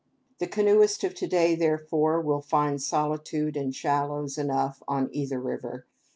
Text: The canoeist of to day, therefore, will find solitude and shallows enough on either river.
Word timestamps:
The 0.39 0.47
canoeist 0.47 1.03
of 1.03 1.13
to 1.13 1.27
day, 1.27 1.53
therefore, 1.53 2.19
will 2.21 2.41
find 2.41 2.81
solitude 2.81 3.55
and 3.55 3.75
shallows 3.75 4.35
enough 4.35 4.81
on 4.87 5.09
either 5.13 5.39
river. 5.39 5.85